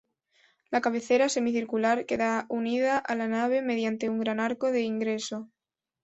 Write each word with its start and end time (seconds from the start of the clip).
La 0.75 0.79
cabecera, 0.85 1.27
semicircular, 1.33 1.93
queda 2.11 2.31
unida 2.59 2.97
a 2.97 3.13
la 3.15 3.27
nave 3.33 3.61
mediante 3.61 4.09
un 4.09 4.17
gran 4.19 4.39
arco 4.39 4.71
de 4.71 4.81
ingreso. 4.81 5.45